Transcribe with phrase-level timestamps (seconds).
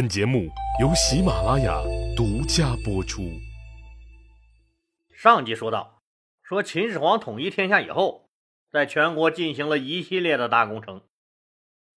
[0.00, 0.48] 本节目
[0.80, 1.78] 由喜马拉雅
[2.16, 3.38] 独家播出。
[5.12, 6.00] 上集说到，
[6.42, 8.30] 说秦始皇统一天下以后，
[8.70, 11.02] 在全国进行了一系列的大工程，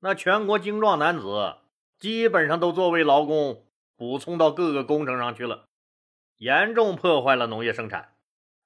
[0.02, 1.60] 那全国精壮男子
[1.98, 3.64] 基本上都作为劳工
[3.96, 5.70] 补充到各个工程上去了，
[6.36, 8.18] 严重破坏了农业生产。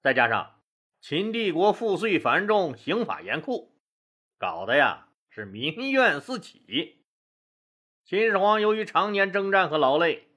[0.01, 0.55] 再加上
[0.99, 3.77] 秦帝国赋税繁重，刑法严酷，
[4.39, 6.96] 搞得呀是民怨四起。
[8.09, 10.29] 秦始皇由于常年征战和劳累，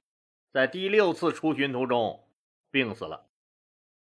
[0.51, 2.27] 在第六次出巡途中
[2.69, 3.27] 病死了。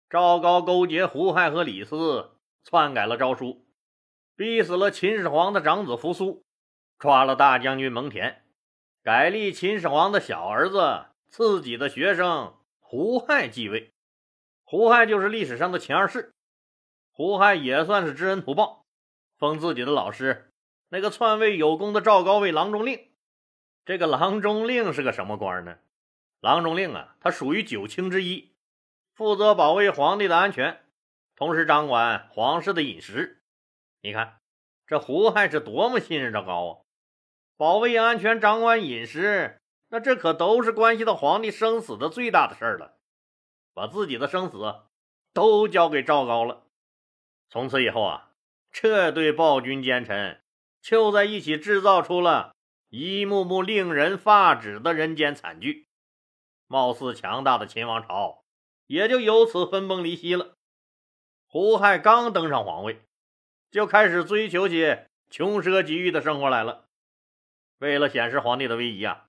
[0.09, 2.31] 赵高勾结胡亥和李斯，
[2.65, 3.67] 篡改了诏书，
[4.35, 6.43] 逼死了秦始皇的长子扶苏，
[6.99, 8.37] 抓了大将军蒙恬，
[9.03, 13.93] 改立秦始皇的小儿子自己的学生胡亥继位。
[14.65, 16.33] 胡亥就是历史上的秦二世。
[17.13, 18.87] 胡亥也算是知恩图报，
[19.37, 20.51] 封自己的老师
[20.89, 23.10] 那个篡位有功的赵高为郎中令。
[23.85, 25.79] 这个郎中令是个什么官呢？
[26.41, 28.53] 郎中令啊，他属于九卿之一，
[29.13, 30.85] 负责保卫皇帝的安全，
[31.37, 33.43] 同时掌管皇室的饮食。
[34.03, 34.41] 你看，
[34.87, 36.73] 这胡亥是多么信任赵高啊！
[37.57, 42.97] 保卫安全、掌管饮食，那这可都是关系到皇帝生死的最大的事儿了。
[43.75, 44.59] 把自己的生死
[45.33, 46.65] 都交给赵高了。
[47.49, 48.31] 从此以后啊，
[48.71, 50.41] 这对暴君奸臣
[50.81, 52.55] 就在一起制造出了。
[52.91, 55.87] 一幕幕令人发指的人间惨剧，
[56.67, 58.43] 貌似强大的秦王朝
[58.89, 60.57] 也就由此分崩离析了。
[61.47, 63.01] 胡亥刚登上皇位，
[63.71, 64.99] 就开始追求起
[65.31, 66.89] 穷奢极欲的生活来了。
[67.79, 69.27] 为了显示皇帝的威仪啊，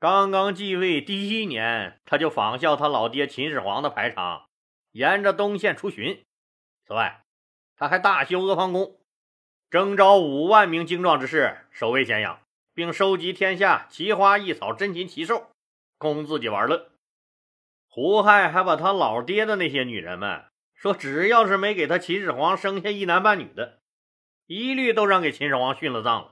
[0.00, 4.48] 刚刚继位第一年，他就仿效他老爹秦始皇的排场，
[4.90, 6.24] 沿着东线出巡。
[6.84, 7.22] 此外，
[7.76, 9.00] 他还大修阿房宫，
[9.70, 12.40] 征召五万名精壮之士守卫咸阳。
[12.78, 15.50] 并收集天下奇花异草、珍禽奇兽，
[15.96, 16.92] 供自己玩乐。
[17.88, 23.80] 胡亥还把他老爹的那些女人们说，只要是没给他秦始皇生下一男半女的，
[24.46, 26.30] 一律都让给秦始皇殉了葬了。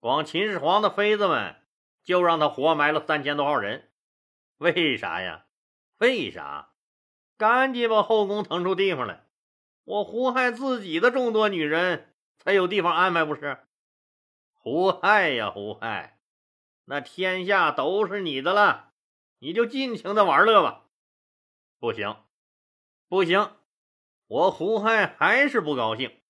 [0.00, 1.54] 光秦始皇的妃子们
[2.02, 3.88] 就让他活埋了三千多号人。
[4.58, 5.44] 为啥呀？
[5.98, 6.70] 为啥？
[7.38, 9.24] 赶紧把后宫腾出地方来，
[9.84, 13.58] 我胡亥自己的众多女人才有地方安排，不是？
[14.66, 16.18] 胡亥呀，胡亥，
[16.86, 18.94] 那天下都是你的了，
[19.38, 20.86] 你就尽情的玩乐吧。
[21.78, 22.16] 不行，
[23.06, 23.54] 不行，
[24.26, 26.20] 我胡亥还是不高兴。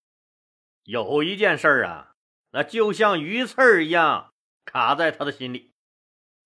[0.83, 2.15] 有一件事啊，
[2.51, 4.35] 那就像鱼刺一样
[4.67, 5.73] 卡在他的心里。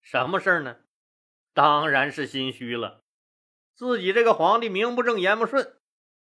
[0.01, 0.77] 什么事呢？
[1.53, 3.03] 当然是心虚了。
[3.75, 5.81] 自己这个皇帝名不正言不顺，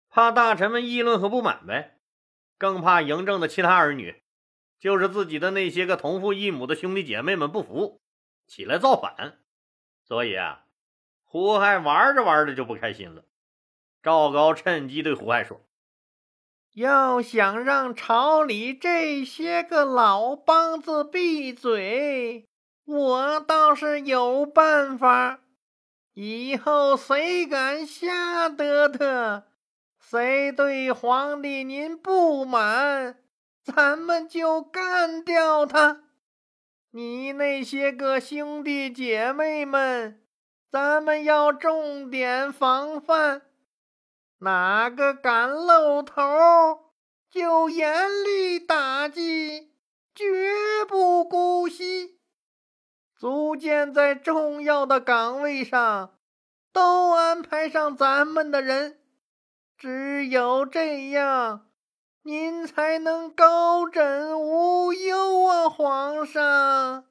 [0.08, 2.00] 怕大臣们议论和不满呗，
[2.58, 4.24] 更怕嬴政的其他儿女。
[4.80, 8.00] 就是自己的那些个同父异母的兄弟姐妹们不服，
[8.48, 9.40] 起来造反，
[10.04, 10.66] 所以啊，
[11.24, 13.24] 胡亥玩着玩着就不开心了。
[14.02, 15.60] 赵高趁机对胡亥说
[16.76, 22.48] ：“要想让朝里这些个老梆子闭嘴，
[22.86, 25.42] 我倒是有办法。
[26.14, 29.48] 以后谁敢瞎得的，
[30.00, 33.18] 谁对皇帝您不满。”
[33.72, 36.04] 咱们就干掉他！
[36.92, 40.22] 你那些个兄弟姐妹们，
[40.72, 43.44] 咱们要重点防范，
[44.40, 46.24] 哪个敢露头，
[47.30, 49.72] 就严厉打击，
[50.16, 50.26] 绝
[50.88, 52.20] 不姑息。
[53.16, 56.18] 逐渐在重要的岗位上
[56.72, 59.00] 都安排上咱们的人，
[59.78, 61.69] 只有这样。
[62.24, 67.06] 您才能高枕无忧啊，皇上！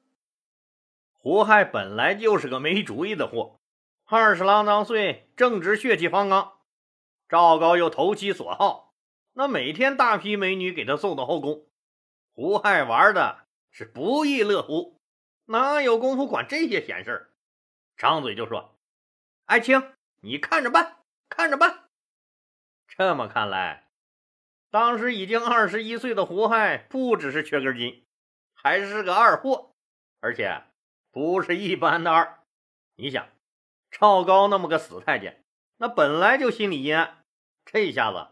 [1.17, 3.59] 胡亥本来就是个没主意的货，
[4.05, 6.59] 二十郎当岁，正值血气方刚。
[7.27, 8.93] 赵高又投其所好，
[9.33, 11.65] 那每天大批美女给他送到后宫，
[12.31, 15.01] 胡亥玩的是不亦乐乎，
[15.45, 17.29] 哪有功夫管这些闲事儿？
[17.97, 18.75] 张嘴就说
[19.45, 20.97] ：“爱卿，你看着办，
[21.27, 21.89] 看着办。”
[22.87, 23.88] 这么看来。
[24.71, 28.05] 当时已经二十一岁的胡亥，不只是缺根筋，
[28.53, 29.73] 还是个二货，
[30.19, 30.63] 而且
[31.11, 32.43] 不是一般的二。
[32.95, 33.27] 你想，
[33.89, 35.43] 赵高那么个死太监，
[35.77, 37.23] 那本来就心里阴暗，
[37.65, 38.27] 这下子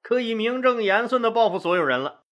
[0.00, 2.24] 可以名正言顺的报复所有人了。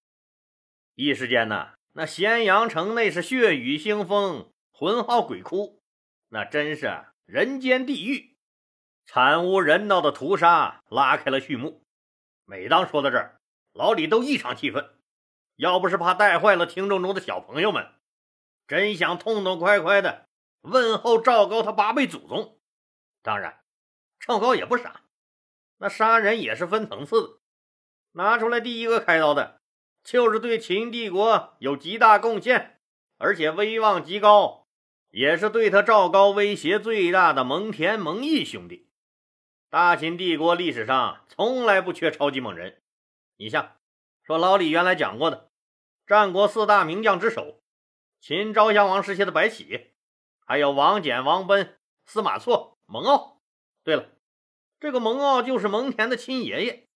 [0.95, 5.83] 一时间呢，那咸阳城内是血雨腥风，魂号鬼哭，
[6.29, 8.39] 那真是人间地狱，
[9.05, 11.85] 惨无人道的屠杀拉开了序幕。
[12.45, 13.41] 每当说到这儿，
[13.73, 14.91] 老李都异常气愤，
[15.57, 17.89] 要不是怕带坏了听众中的小朋友们，
[18.67, 20.27] 真想痛痛快快的
[20.61, 22.59] 问候赵高他八辈祖宗。
[23.23, 23.61] 当然，
[24.21, 25.03] 赵高也不傻，
[25.79, 27.39] 那杀人也是分层次的。
[28.13, 29.63] 拿出来第一个开刀的，
[30.05, 32.79] 就是对秦帝国有极大贡献，
[33.17, 34.67] 而且威望极高，
[35.09, 38.91] 也是对他赵高威胁最大的蒙恬、蒙毅兄弟。
[39.71, 42.82] 大秦帝国历史上从来不缺超级猛人，
[43.37, 43.77] 你像
[44.23, 45.51] 说老李原来讲过的，
[46.07, 47.61] 战国四大名将之首，
[48.21, 49.93] 秦昭襄王时期的白起，
[50.47, 51.77] 还有王翦、王贲、
[52.07, 53.37] 司马错、蒙骜。
[53.83, 54.09] 对了，
[54.79, 56.87] 这个蒙骜就是蒙恬的亲爷爷。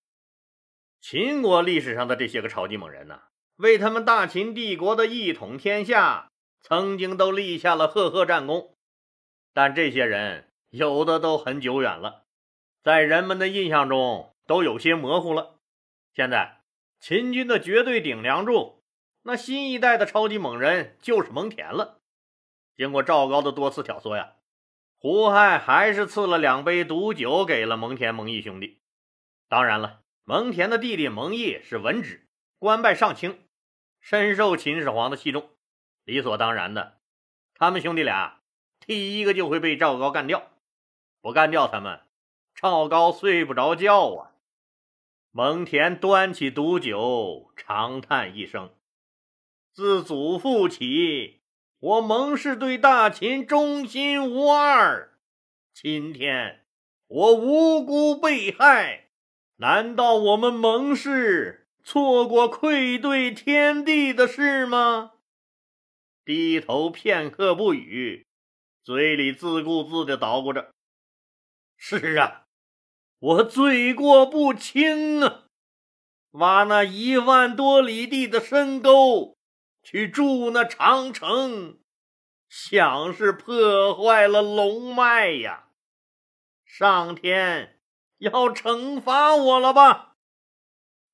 [1.01, 3.23] 秦国历史上的这些个超级猛人呢，
[3.57, 6.31] 为他们大秦帝国的一统天下，
[6.61, 8.77] 曾经都立下了赫赫战功。
[9.53, 12.25] 但这些人有的都很久远了。
[12.83, 15.56] 在人们的印象中都有些模糊了。
[16.17, 16.63] 现在
[16.99, 18.83] 秦军的绝对顶梁柱，
[19.25, 22.01] 那新一代的超级猛人就是蒙恬了。
[22.75, 24.37] 经过赵高的多次挑唆呀，
[24.97, 28.81] 胡亥还是赐了两杯毒酒给了蒙恬、蒙毅兄弟。
[29.47, 32.27] 当然了，蒙恬的弟弟蒙毅是文职，
[32.59, 33.39] 官拜上卿，
[34.01, 35.51] 深受秦始皇的器重，
[36.05, 36.97] 理所当然的，
[37.53, 38.41] 他们兄弟俩
[38.81, 40.51] 第一个就会被赵高干掉，
[41.21, 42.01] 不干掉他们。
[42.55, 44.33] 赵高睡不着觉啊！
[45.37, 48.71] 蒙恬端起毒酒，长叹一声
[49.71, 51.43] ：“自祖父起，
[51.79, 55.13] 我蒙氏对大秦忠心无二。
[55.75, 56.65] 今天
[57.07, 59.11] 我无辜被害，
[59.57, 65.13] 难道我们蒙氏错过愧对天地的事吗？”
[66.25, 68.27] 低头片刻不语，
[68.83, 70.71] 嘴里自顾自地捣鼓着
[71.77, 72.45] ：“是啊。”
[73.19, 75.45] 我罪过不轻啊！
[76.33, 79.39] 挖那一万多里地的深沟
[79.83, 81.79] 去筑那长城，
[82.49, 85.69] 想是破坏了龙脉呀！
[86.65, 87.81] 上天
[88.19, 90.17] 要惩罚我了吧？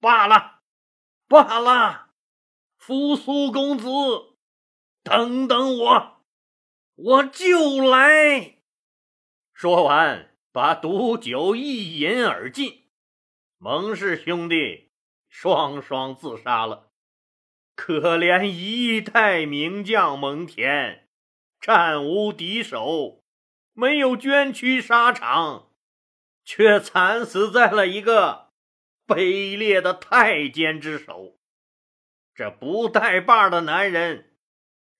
[0.00, 0.62] 罢了，
[1.28, 2.08] 罢了，
[2.76, 3.86] 扶苏公子，
[5.04, 6.24] 等等我，
[6.96, 8.58] 我就来。
[9.52, 10.31] 说完。
[10.52, 12.84] 把毒酒一饮而尽，
[13.56, 14.92] 蒙氏兄弟
[15.26, 16.90] 双双自杀了。
[17.74, 21.04] 可怜一代名将蒙恬，
[21.58, 23.24] 战无敌手，
[23.72, 25.70] 没有捐躯沙场，
[26.44, 28.50] 却惨死在了一个
[29.06, 31.38] 卑劣的太监之手。
[32.34, 34.36] 这不带把的男人，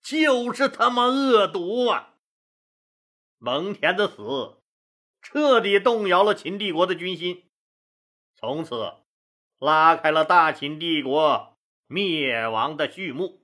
[0.01, 2.15] 就是他妈恶毒啊！
[3.37, 4.62] 蒙恬的死。
[5.23, 7.49] 彻底动摇了秦帝国的军心，
[8.35, 8.97] 从此
[9.57, 13.41] 拉开了大秦帝国灭亡的序幕。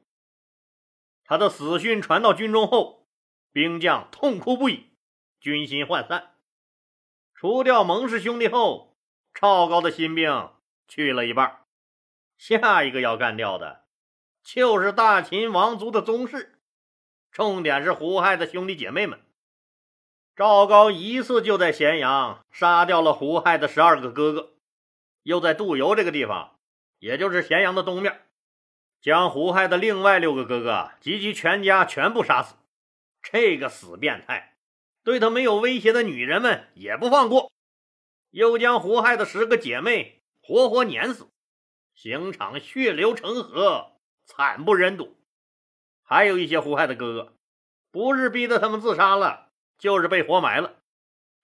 [1.24, 3.08] 他的死讯传到军中后，
[3.54, 4.88] 兵将痛哭不已，
[5.40, 6.36] 军心涣散。
[7.34, 8.98] 除掉蒙氏兄弟后，
[9.34, 10.52] 赵高的心病
[10.86, 11.62] 去了一半，
[12.38, 13.86] 下一个要干掉的，
[14.44, 16.60] 就是大秦王族的宗室，
[17.32, 19.22] 重点是胡亥的兄弟姐妹们。
[20.40, 24.54] 赵高一次就在咸阳杀掉了胡亥的十二个哥哥，
[25.24, 26.56] 又在杜游这个地方，
[27.00, 28.22] 也就是咸阳的东面，
[29.02, 32.56] 将胡亥的另外六个哥哥及其全家全部杀死。
[33.22, 34.56] 这个死变态，
[35.04, 37.52] 对他没有威胁的女人们也不放过，
[38.30, 41.28] 又将胡亥的十个姐妹活活碾死，
[41.94, 43.92] 刑场血流成河，
[44.26, 45.18] 惨不忍睹。
[46.02, 47.34] 还有一些胡亥的哥哥，
[47.92, 49.49] 不是逼得他们自杀了。
[49.80, 50.74] 就是被活埋了，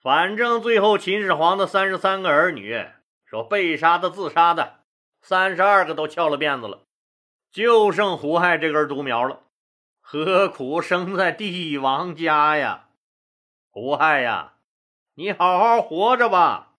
[0.01, 2.85] 反正最后秦始皇的三十三个儿女，
[3.23, 4.81] 说被杀的、自杀的，
[5.21, 6.81] 三十二个都翘了辫子了，
[7.49, 9.39] 就剩胡亥这根独苗了。
[10.01, 12.89] 何苦生在帝王家呀？
[13.71, 14.55] 胡亥呀，
[15.15, 16.73] 你好好活着吧，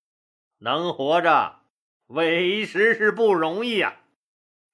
[0.58, 1.60] 能活着，
[2.08, 3.96] 委实是不容易呀。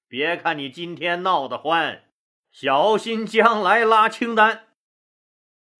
[0.07, 2.03] 别看你今天闹得欢，
[2.51, 4.67] 小心将来拉清单。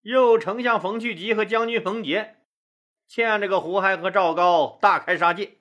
[0.03, 2.36] 右丞相冯去疾和将军冯杰
[3.07, 5.57] 欠这个胡亥和赵高大开杀戒，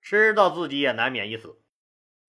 [0.00, 1.60] 知道自己也难免一死，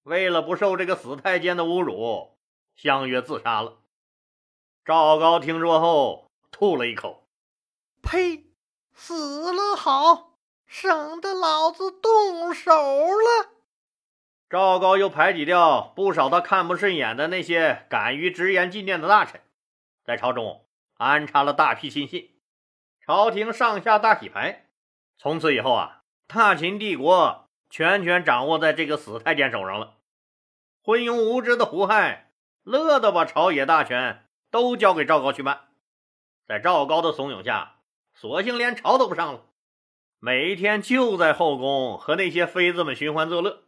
[0.01, 2.37] 为了不受这个死太监的侮辱，
[2.75, 3.77] 相约自杀了。
[4.83, 7.27] 赵高听说后吐了一口
[8.01, 8.45] ：“呸！
[8.95, 13.51] 死了好，省得老子动手了。”
[14.49, 19.39] 赵高又排挤掉不少他看不顺眼的那些敢于直言进谏的大臣，
[20.03, 20.62] 在朝中。
[21.03, 22.31] 安插了大批亲信，
[23.05, 24.69] 朝廷上下大洗牌。
[25.17, 29.97] 从此以后啊，大秦帝国全权掌握在这个死太监手上了。
[30.83, 32.31] 昏庸无知的胡亥
[32.63, 35.69] 乐得把朝野大权都交给赵高去办。
[36.45, 37.77] 在赵高的怂恿下，
[38.13, 39.45] 索性连朝都不上了，
[40.19, 43.63] 每一天就在后宫和那些妃子们寻欢作乐，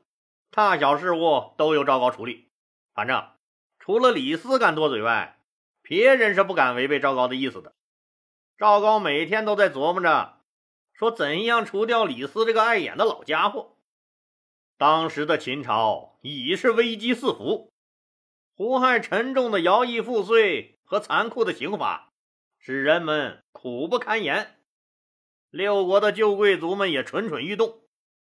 [0.52, 2.50] 大小事务都由赵高处理。
[2.94, 3.30] 反正
[3.80, 5.35] 除了李斯敢多嘴外，
[5.88, 7.76] 别人是不敢违背赵高的意思的。
[8.58, 10.42] 赵高每天都在琢磨着，
[10.94, 13.78] 说怎样除掉李斯这个碍眼的老家伙。
[14.78, 17.72] 当时的秦朝已是危机四伏，
[18.56, 22.12] 胡亥沉重的徭役赋税和残酷的刑罚，
[22.58, 24.60] 使人们苦不堪言。
[25.52, 27.84] 六国的旧贵族们也蠢蠢欲动，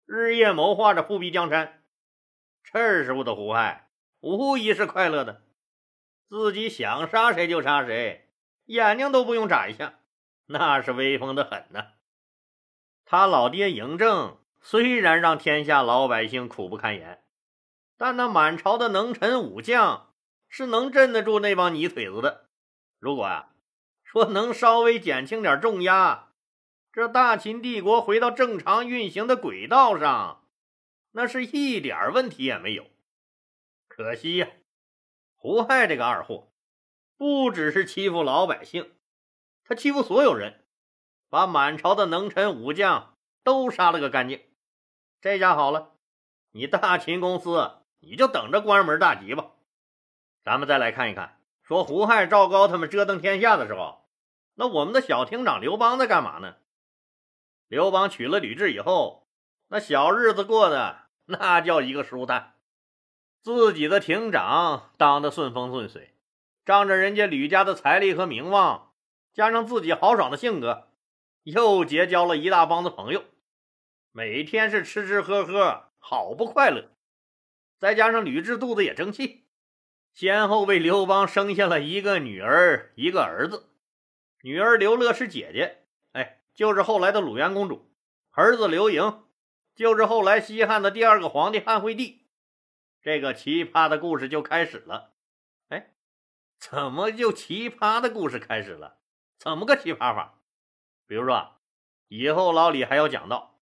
[0.08, 1.84] 日夜谋划着复辟江山。
[2.64, 3.92] 这时候的胡亥
[4.22, 5.44] 无疑是快乐的，
[6.34, 8.28] 自己想杀谁就杀谁，
[8.66, 10.00] 眼睛都不用眨一下。
[10.48, 11.90] 那是威风的很呢。
[13.06, 17.24] 他老爹嬴政虽然让天下老百姓苦不堪言，
[17.98, 20.16] 但那满朝的能臣武将
[20.50, 22.50] 是能镇得住那帮泥腿子的。
[22.98, 23.50] 如果啊，
[24.04, 26.30] 说能稍微减轻点重压，
[26.92, 30.48] 这大秦帝国回到正常运行的轨道上，
[31.12, 32.88] 那是一点问题也没有。
[33.88, 34.48] 可惜呀，
[35.44, 36.54] 胡亥这个二货，
[37.18, 38.94] 不只是欺负老百姓。
[39.66, 40.64] 他欺负所有人，
[41.28, 44.42] 把满朝的能臣武将都杀了个干净。
[45.20, 45.96] 这下好了，
[46.52, 49.48] 你大秦公司你就等着关门大吉吧。
[50.46, 54.08] 咱们再来看一看，说胡亥、赵高他们折腾天下的时候，
[54.54, 56.56] 那我们的小厅长刘邦在干嘛呢？
[57.68, 59.28] 刘邦娶了吕雉以后，
[59.68, 62.53] 那小日子过得那叫一个舒坦，
[63.44, 66.14] 自己的厅长当的顺风顺水，
[66.64, 68.94] 仗着人家吕家的财力和名望。
[69.34, 70.88] 加上自己豪爽的性格，
[71.44, 73.26] 又结交了一大帮子朋友，
[74.14, 76.92] 每天是吃吃喝喝，好不快乐。
[77.78, 79.44] 再加上吕雉肚子也争气，
[80.14, 83.72] 先后为刘邦生下了一个女儿，一个儿子。
[84.44, 85.84] 女儿刘乐是姐姐，
[86.14, 87.90] 哎，就是后来的鲁元公主；
[88.32, 89.26] 儿子刘盈，
[89.76, 92.23] 就是后来西汉的第二个皇帝汉惠帝。
[93.04, 95.12] 这个奇葩的故事就开始了。
[95.68, 95.94] 哎，
[96.58, 98.98] 怎么就奇葩的故事开始了？
[99.38, 100.40] 怎么个奇葩法？
[101.06, 101.58] 比如说，
[102.08, 103.60] 以后老李还要讲到，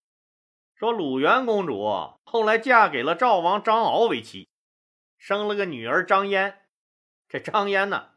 [0.76, 1.84] 说鲁元公主
[2.24, 4.48] 后来嫁给了赵王张敖为妻，
[5.18, 6.68] 生了个女儿张嫣。
[7.28, 8.12] 这张嫣呢，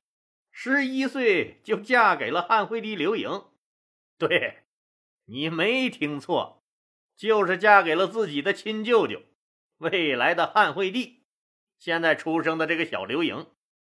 [0.52, 3.46] 十一岁就嫁给了汉惠帝刘盈。
[4.18, 4.64] 对，
[5.24, 6.62] 你没听错，
[7.16, 9.22] 就是嫁给了自己的亲舅舅，
[9.90, 11.24] 未来的汉惠帝。
[11.78, 13.46] 现在出生的这个小刘盈，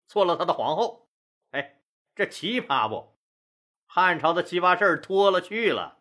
[0.07, 1.07] 做了他的皇后。
[1.51, 1.81] 哎，
[2.15, 3.15] 这奇葩不？
[3.85, 5.99] 汉朝的奇葩事儿多了去了，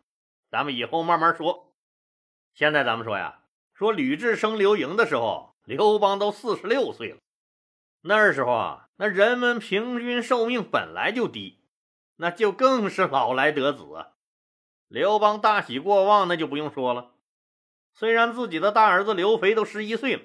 [0.49, 1.73] 咱们以后慢慢说。
[2.53, 7.17] 现在咱们说呀，说吕雉生刘盈的时候，刘邦都四十六岁了。
[8.01, 11.63] 那时候啊，那人们平均寿命本来就低，
[12.15, 14.13] 那就更是老来得子啊。
[14.87, 17.14] 刘邦大喜过望，那就不用说了。
[17.97, 20.23] 虽然自己的大儿子刘肥都十一岁了，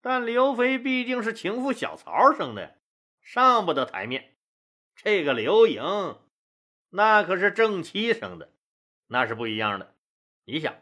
[0.00, 2.78] 但刘肥毕竟是情妇小曹生的，
[3.20, 4.36] 上不得台面。
[4.94, 6.16] 这个刘盈。
[6.90, 8.52] 那可是正妻生的，
[9.08, 9.94] 那是不一样的。
[10.44, 10.74] 你想，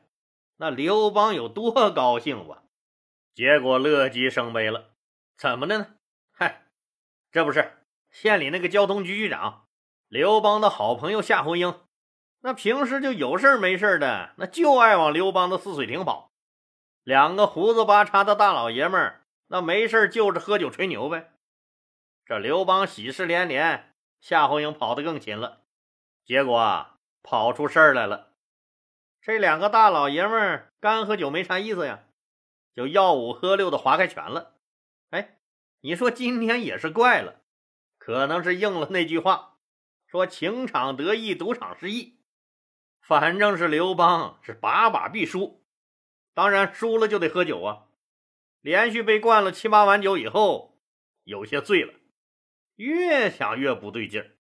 [0.59, 2.63] 那刘邦有多高兴吧？
[3.35, 4.95] 结果乐极生悲了。
[5.37, 5.97] 怎么的呢？
[6.31, 6.67] 嗨，
[7.33, 9.67] 这不是县里那个交通局局长
[10.09, 11.75] 刘邦的好朋友夏侯婴，
[12.41, 16.31] 那平时就有事没事的，那就爱往刘邦的泗水亭跑。
[17.03, 21.33] 两个胡子八叉的大老爷们儿，那没事就是喝酒吹牛呗。
[22.25, 25.63] 这刘邦喜事连连，夏侯婴跑得更勤了。
[26.25, 26.87] 结果
[27.23, 28.33] 跑出事儿来了，
[29.21, 32.01] 这两个大老爷们儿干喝酒没啥意思呀，
[32.75, 34.55] 就吆五喝六的划开拳了。
[35.11, 35.39] 哎，
[35.83, 37.43] 你说今天也是怪了，
[37.99, 39.59] 可能是应了那句话，
[40.09, 42.16] 说情场得意，赌场失意。
[43.07, 45.65] 反正是刘邦是把把必输，
[46.35, 47.85] 当然输了就得喝酒啊。
[48.61, 50.77] 连续被灌了七八碗酒以后，
[51.23, 51.95] 有些醉了，
[52.75, 54.37] 越想越不对劲儿。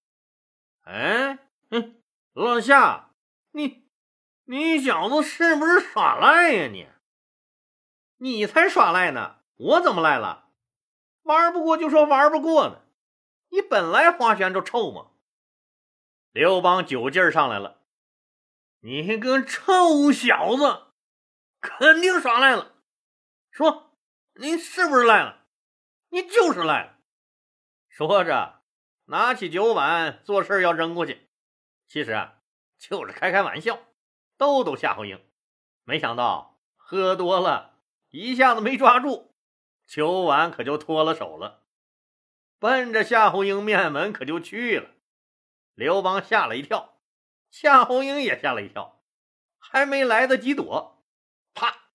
[0.82, 1.38] 哎。
[1.70, 1.94] 哼，
[2.32, 3.11] 老夏，
[3.52, 3.88] 你
[4.44, 6.68] 你小子是不是耍赖呀？
[6.68, 6.88] 你
[8.16, 9.37] 你才耍赖呢！
[9.56, 10.49] 我怎么赖了？
[11.23, 12.82] 玩不过就说玩不过呢。
[13.50, 15.12] 你本来花拳就臭嘛。
[16.32, 17.80] 刘邦酒劲儿上来了，
[18.87, 20.93] 你个臭小子，
[21.61, 22.76] 肯定耍赖了。
[23.50, 23.99] 说
[24.35, 25.45] 你是不是赖了？
[26.11, 27.00] 你就是赖了。
[27.88, 28.62] 说着，
[29.07, 31.28] 拿起酒碗，做事要扔过去。
[31.88, 32.43] 其实啊，
[32.78, 33.81] 就是开开玩笑，
[34.37, 35.21] 逗逗夏侯婴。
[35.83, 39.35] 没想到喝多了，一下子没抓住，
[39.85, 41.64] 酒碗可就脱了手了。
[42.61, 44.90] 奔着夏侯婴面门可就去了。
[45.75, 46.96] 刘邦吓了一跳，
[47.59, 49.01] 夏侯婴也吓了一跳，
[49.57, 51.03] 还没来得及躲，
[51.55, 51.89] 啪！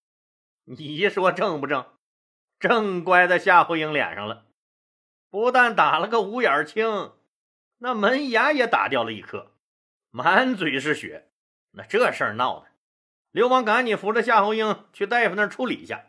[0.64, 1.86] 你说正不正？
[2.58, 4.48] 正乖在夏侯婴脸上了，
[5.30, 7.14] 不但打了个五眼青，
[7.78, 9.52] 那门牙也打掉了一颗，
[10.10, 11.30] 满嘴是血。
[11.74, 12.70] 那这事儿闹的，
[13.30, 16.08] 刘邦赶紧扶着夏侯婴去大夫那儿处理一下。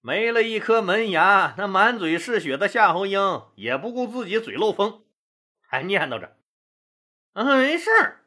[0.00, 5.04] 没了一颗门牙，那满嘴是血的夏侯婴也不顾自己嘴漏风，
[5.60, 6.36] 还念叨着。
[7.34, 8.19] 嗯，没事，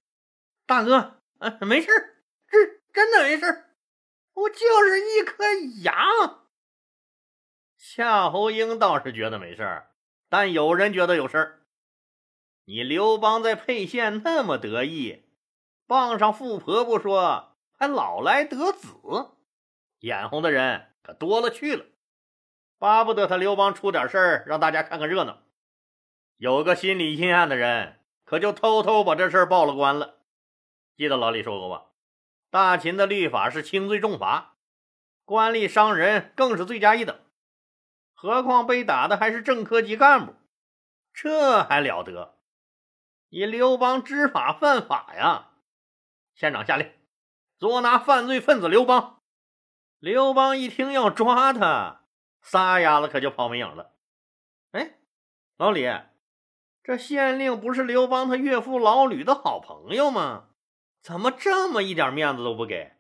[0.66, 2.16] 大哥，嗯，没事儿，
[2.48, 2.58] 这
[2.94, 3.76] 真的没事儿，
[4.34, 5.44] 我就是一颗
[5.84, 6.40] 牙。
[7.78, 9.92] 夏侯婴倒是觉得没事儿，
[10.30, 11.60] 但有人觉得有事儿。
[12.66, 15.26] 你刘邦在沛县那么得意，
[15.86, 18.88] 傍上富婆不说，还老来得子，
[20.00, 21.86] 眼红的人可多了去了，
[22.80, 25.40] 巴不得他刘邦出点事儿，让大家看看热闹。
[26.38, 28.00] 有个心理阴暗的人。
[28.26, 30.16] 可就偷偷把这事儿报了官了。
[30.96, 31.86] 记得老李说过吧？
[32.50, 34.58] 大秦的律法是轻罪重罚，
[35.26, 37.20] 官吏伤人更是罪加一等。
[38.14, 40.36] 何况被打的还是正科级干部，
[41.12, 42.38] 这还了得？
[43.30, 45.50] 你刘邦知法犯法呀！
[46.36, 46.92] 县长下令，
[47.58, 49.20] 捉拿犯罪分子刘邦。
[49.98, 52.04] 刘邦一听要抓他，
[52.42, 53.94] 撒丫子可就跑没影了。
[54.72, 55.00] 哎，
[55.58, 55.90] 老李。
[56.84, 60.50] 这县令不是刘邦他岳父老吕的好朋友吗？
[61.04, 62.94] 怎么这么一点面子都不给？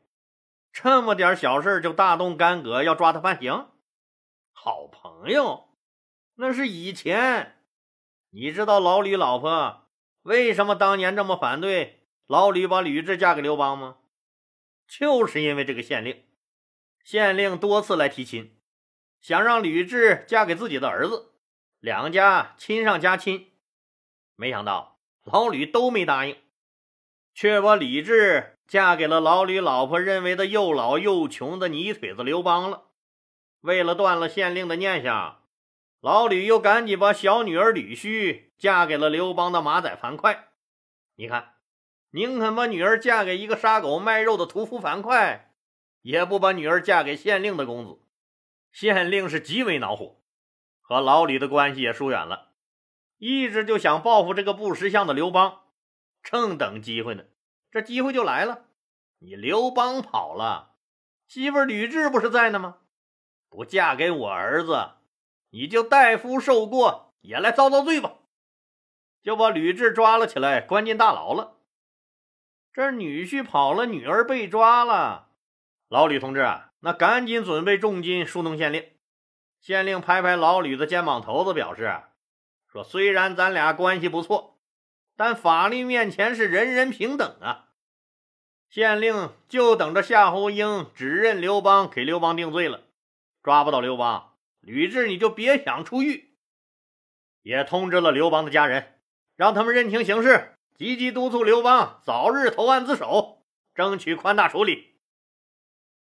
[0.73, 3.69] 这么点小事就大动干戈，要抓他判刑？
[4.51, 5.69] 好朋友，
[6.35, 7.63] 那是以前。
[8.31, 9.87] 你知道老吕老婆
[10.23, 13.99] 为什么当年这么反对老吕把吕雉嫁给刘邦吗？
[14.85, 16.25] 就是因为这个县令。
[17.05, 18.59] 县令多次来提亲，
[19.21, 21.31] 想让吕雉嫁给自己的儿子，
[21.79, 23.53] 两家亲上加亲。
[24.35, 26.35] 没想到老吕都没答应，
[27.33, 32.85] 却把李治嫁给了老吕老婆认为的又老又穷的泥腿子刘邦了。
[33.61, 35.41] 为了断了县令的念想，
[36.01, 40.49] 老吕又赶紧把小女儿吕须嫁给了刘邦的马仔樊哙。
[41.15, 41.53] 你看，
[42.11, 45.39] 宁肯把女儿嫁给一个杀狗卖肉的屠夫樊哙，
[46.01, 48.01] 也不把女儿嫁给县令的公子。
[48.71, 50.17] 县令是极为恼火，
[50.81, 52.49] 和老吕的关系也疏远了。
[53.17, 55.61] 一直就想报复这个不识相的刘邦，
[56.23, 57.25] 正等机会呢，
[57.69, 58.65] 这机会就来了。
[59.19, 60.75] 你刘邦跑了，
[61.27, 62.77] 媳妇吕雉不是在呢吗？
[63.49, 64.93] 不嫁给我儿子，
[65.51, 68.15] 你就代夫受过，也来遭遭罪吧！
[69.21, 71.57] 就把吕雉抓了起来，关进大牢了。
[72.73, 75.29] 这女婿跑了，女儿被抓了，
[75.87, 78.91] 老吕同志啊，那赶紧准备重金疏通县令。
[79.59, 82.01] 县令拍拍老吕的肩膀头子，表示。
[82.67, 84.52] 说虽然咱俩关系不错，
[85.15, 87.69] 但法律面前是人人平等啊！
[88.69, 92.85] 县令就等着夏侯婴指认刘邦，给刘邦定罪了。
[93.43, 96.33] 抓不到刘邦，吕雉你就别想出狱。
[97.43, 98.99] 也通知了刘邦的家人，
[99.35, 103.43] 让他们认清形势，积极督促刘邦早日投案自首，
[103.75, 104.95] 争取宽大处理。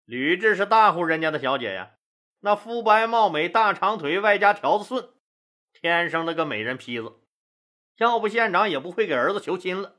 [0.05, 1.93] 吕雉是大户人家的小姐呀，
[2.41, 5.09] 那肤白貌美，大长腿，外加条子顺。
[5.73, 7.18] 天生的个美人坯子，
[7.99, 9.97] 要不县长也不会给儿子求亲了。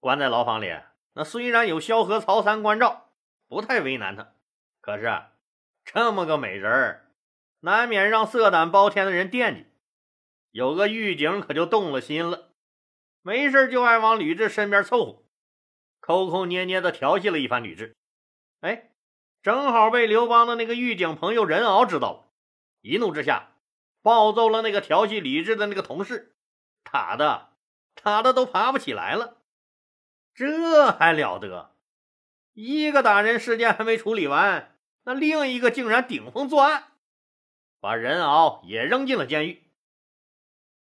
[0.00, 0.72] 关在牢房里，
[1.14, 3.10] 那虽然有萧何、曹三关照，
[3.48, 4.34] 不太为难他，
[4.80, 5.22] 可是
[5.84, 7.10] 这么个美人儿，
[7.60, 9.66] 难免让色胆包天的人惦记。
[10.52, 12.52] 有个狱警可就动了心了，
[13.22, 15.24] 没事就爱往吕雉身边凑合，
[16.00, 17.94] 抠抠捏捏的调戏了一番吕雉。
[18.60, 18.92] 哎，
[19.42, 22.24] 正好被刘邦的那个狱警朋友任敖知道了，
[22.80, 23.54] 一怒之下。
[24.00, 26.36] 暴揍了那个调戏吕雉的那个同事，
[26.82, 27.48] 打的
[28.02, 29.38] 打的都爬不起来了。
[30.34, 31.74] 这还了得！
[32.54, 36.92] 一个打人事件还没处理完，那另一个竟然顶风作案，
[37.80, 39.62] 把任敖也扔进了监狱。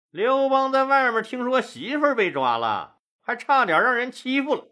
[0.10, 4.66] 刘邦在外面听说媳妇被抓了，还差点让人欺负了。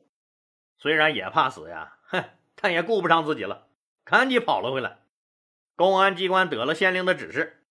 [0.77, 2.23] 虽然也怕死呀，哼，
[2.55, 3.67] 但也顾不上自己了，
[4.03, 4.99] 赶紧跑了回来。
[5.75, 7.65] 公安机关得了县令的指示。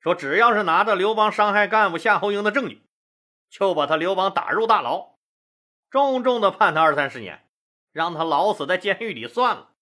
[0.00, 2.82] 说只要是拿着刘邦伤害干部夏侯婴的证据，
[3.50, 5.18] 就把他刘邦打入大牢，
[5.90, 7.50] 重重的判他二三十年，
[7.92, 9.72] 让他老死在监狱里算了。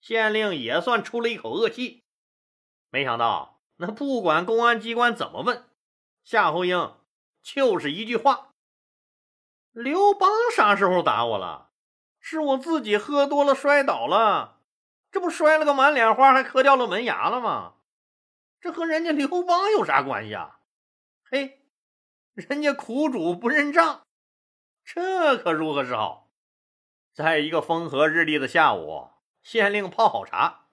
[0.00, 2.04] 县令也算出了一口恶气。
[2.90, 5.68] 没想到，那不管公安机关怎么问，
[6.24, 6.96] 夏侯婴
[7.42, 8.54] 就是一句话
[9.72, 11.70] ：“刘邦啥时候打我了？
[12.18, 14.60] 是我自己喝多了摔倒了，
[15.10, 17.74] 这不摔了个满脸花，还磕掉了门牙了吗？”
[18.58, 20.60] 这和人家刘邦有啥关系啊？
[21.30, 21.65] 嘿，
[22.36, 24.02] 人家苦主不认账，
[24.84, 26.28] 这可如何是好？
[27.14, 29.08] 在一个风和日丽的下午，
[29.42, 30.66] 县令泡好茶，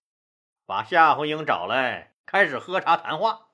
[0.66, 3.52] 把夏侯婴找来，开始喝茶谈话。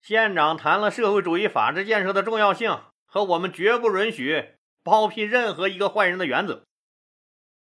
[0.00, 6.64] 县长谈了社会主义法治建设的重要性和我们绝不允许包庇任何一个坏人的原则。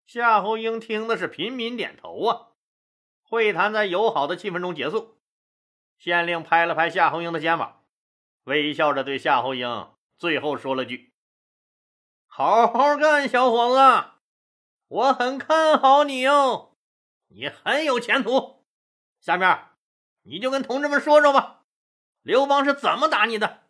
[0.05, 2.49] 夏侯婴听的是频频点头啊。
[3.23, 5.21] 会谈在友好的气氛中结束。
[5.97, 7.82] 县令拍了拍夏侯婴的肩膀，
[8.45, 11.13] 微笑着对夏侯婴最后说了句
[12.27, 14.11] ：“好好干，小伙子，
[14.89, 16.77] 我很看好你哦，
[17.29, 18.65] 你很有前途。
[19.21, 19.69] 下面
[20.23, 21.65] 你就跟同志们说说吧，
[22.23, 23.63] 刘邦是怎么打你的？”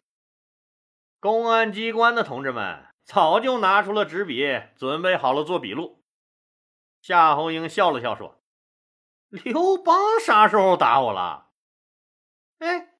[1.20, 6.02] 公安机关的同志们早就拿出了纸笔，准备好了做笔录。
[7.00, 8.40] 夏侯婴笑了笑说。
[9.28, 11.50] 刘邦啥时候打我了？
[12.58, 12.91] 哎，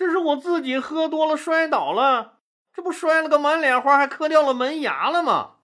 [0.00, 2.38] 这是我自己喝多了摔倒了，
[2.72, 5.56] 这不摔了个满脸花，还磕掉了门牙了吗？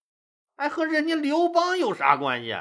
[0.59, 2.55] 还和人家刘邦有啥关系？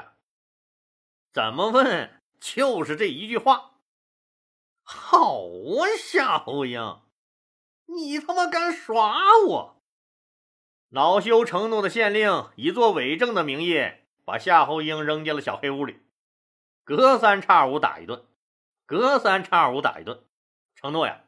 [1.34, 2.22] 怎么问？
[2.40, 3.72] 就是这一句话。
[4.84, 7.02] 好啊，夏侯婴，
[7.88, 9.82] 你他妈敢耍我！
[10.92, 13.82] 恼羞成怒的县令以作伪证的名义，
[14.24, 16.00] 把夏侯婴扔进了小黑屋里。
[16.86, 18.26] 隔三差五打一顿，
[18.86, 20.24] 隔三差五打一顿，
[20.74, 21.24] 承诺呀，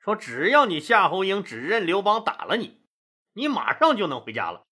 [0.00, 2.80] 说只要你夏侯婴指认刘邦打了你，
[3.34, 4.66] 你马上就能回家了。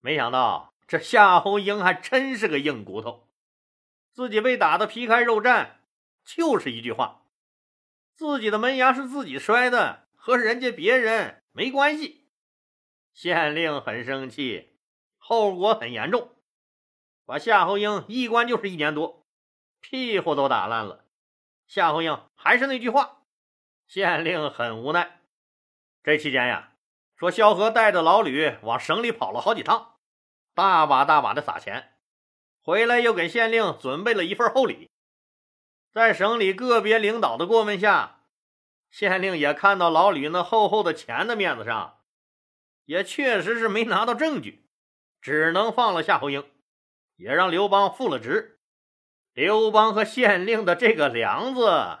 [0.00, 3.28] 没想到这夏侯婴还真是个硬骨头，
[4.10, 5.72] 自己被打得皮开肉绽，
[6.24, 7.26] 就是一句话：
[8.14, 12.28] 自己的门牙是自己摔的，和人家别人没关系。
[13.12, 14.78] 县令很生气，
[15.18, 16.30] 后果很严重，
[17.26, 19.26] 把夏侯婴一关就是一年多。
[19.80, 21.04] 屁股都打烂了，
[21.66, 23.17] 夏侯婴还是那句话，
[23.88, 25.22] 县令很无奈。
[26.04, 26.74] 这期间呀，
[27.16, 29.96] 说萧何带着老吕往省里跑了好几趟，
[30.54, 31.96] 大把大把的撒钱，
[32.62, 34.90] 回来又给县令准备了一份厚礼。
[35.90, 38.26] 在省里个别领导的过问下，
[38.90, 42.02] 县令也看到老吕那厚厚的钱的面子上，
[42.84, 44.68] 也确实是没拿到证据，
[45.22, 46.46] 只能放了夏侯婴，
[47.16, 48.60] 也让刘邦复了职。
[49.32, 52.00] 刘邦和县令的这个梁子